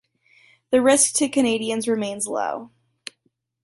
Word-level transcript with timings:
The 0.71 0.81
risk 0.81 1.13
to 1.17 1.29
Canadians 1.29 1.87
remains 1.87 2.25
low. 2.25 2.71